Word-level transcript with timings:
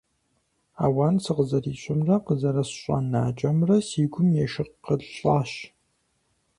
Ауан 0.83 1.15
сыкъызэрищӀымрэ 1.23 2.15
къызэрысщӀэнакӀэмрэ 2.25 3.77
си 3.87 4.03
гум 4.11 4.29
ешыкъылӀащ. 4.43 5.51